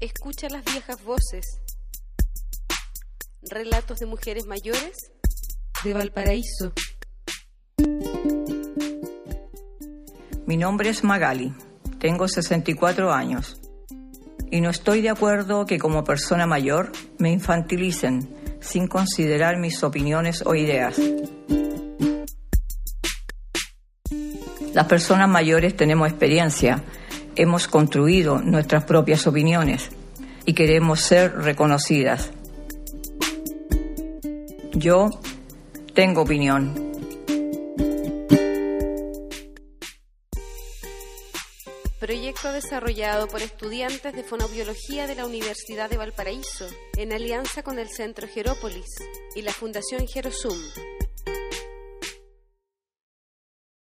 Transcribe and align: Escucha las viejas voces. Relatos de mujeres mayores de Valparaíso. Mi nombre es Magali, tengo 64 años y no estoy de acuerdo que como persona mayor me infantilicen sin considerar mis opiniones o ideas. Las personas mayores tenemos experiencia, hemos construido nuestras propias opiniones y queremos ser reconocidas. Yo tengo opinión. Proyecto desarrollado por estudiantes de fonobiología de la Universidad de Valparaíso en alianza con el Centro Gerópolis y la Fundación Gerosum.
Escucha 0.00 0.48
las 0.48 0.64
viejas 0.64 1.04
voces. 1.04 1.60
Relatos 3.42 3.98
de 3.98 4.06
mujeres 4.06 4.46
mayores 4.46 5.12
de 5.84 5.92
Valparaíso. 5.92 6.72
Mi 10.46 10.56
nombre 10.56 10.88
es 10.88 11.04
Magali, 11.04 11.52
tengo 11.98 12.28
64 12.28 13.12
años 13.12 13.60
y 14.50 14.62
no 14.62 14.70
estoy 14.70 15.02
de 15.02 15.10
acuerdo 15.10 15.66
que 15.66 15.78
como 15.78 16.02
persona 16.02 16.46
mayor 16.46 16.92
me 17.18 17.30
infantilicen 17.30 18.56
sin 18.60 18.88
considerar 18.88 19.58
mis 19.58 19.82
opiniones 19.84 20.42
o 20.46 20.54
ideas. 20.54 20.96
Las 24.72 24.86
personas 24.86 25.28
mayores 25.28 25.76
tenemos 25.76 26.08
experiencia, 26.08 26.82
hemos 27.36 27.68
construido 27.68 28.40
nuestras 28.40 28.84
propias 28.84 29.26
opiniones 29.26 29.90
y 30.46 30.54
queremos 30.54 31.00
ser 31.00 31.36
reconocidas. 31.36 32.30
Yo 34.72 35.10
tengo 35.94 36.22
opinión. 36.22 36.90
Proyecto 42.00 42.50
desarrollado 42.52 43.28
por 43.28 43.42
estudiantes 43.42 44.14
de 44.14 44.24
fonobiología 44.24 45.06
de 45.06 45.14
la 45.14 45.26
Universidad 45.26 45.90
de 45.90 45.98
Valparaíso 45.98 46.66
en 46.96 47.12
alianza 47.12 47.62
con 47.62 47.78
el 47.78 47.88
Centro 47.88 48.26
Gerópolis 48.26 48.86
y 49.36 49.42
la 49.42 49.52
Fundación 49.52 50.08
Gerosum. 50.08 50.56